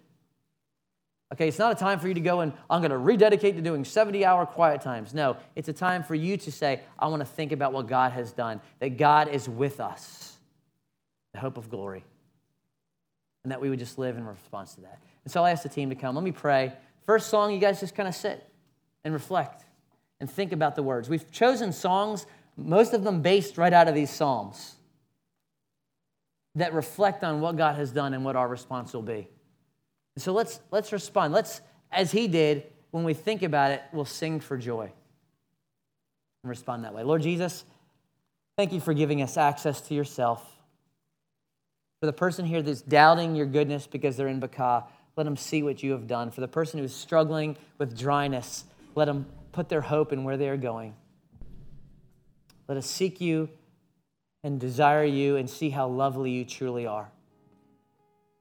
[1.32, 3.62] Okay, it's not a time for you to go and I'm going to rededicate to
[3.62, 5.12] doing 70 hour quiet times.
[5.12, 8.12] No, it's a time for you to say, I want to think about what God
[8.12, 10.38] has done, that God is with us,
[11.34, 12.03] the hope of glory,
[13.44, 15.01] and that we would just live in response to that.
[15.24, 16.14] And so I ask the team to come.
[16.14, 16.72] Let me pray.
[17.05, 18.42] First song, you guys just kind of sit
[19.05, 19.64] and reflect
[20.20, 21.11] and think about the words.
[21.11, 22.26] We've chosen songs,
[22.59, 24.74] most of them based right out of these Psalms,
[26.56, 29.28] that reflect on what God has done and what our response will be.
[30.16, 31.32] So let's, let's respond.
[31.32, 31.61] Let's,
[31.92, 34.90] as he did, when we think about it, we'll sing for joy
[36.42, 37.04] and respond that way.
[37.04, 37.64] Lord Jesus,
[38.56, 40.44] thank you for giving us access to yourself.
[42.00, 44.84] For the person here that's doubting your goodness because they're in Baka,
[45.16, 46.30] let them see what you have done.
[46.30, 50.48] For the person who's struggling with dryness, let them put their hope in where they
[50.48, 50.94] are going.
[52.69, 53.49] Let us seek you
[54.45, 57.11] and desire you and see how lovely you truly are.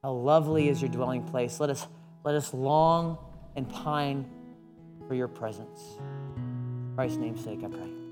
[0.04, 1.60] How lovely is your dwelling place.
[1.60, 1.88] Let us,
[2.24, 3.18] let us long
[3.56, 4.30] and pine
[5.08, 5.82] for your presence.
[6.96, 8.07] Christ's name's sake, I pray.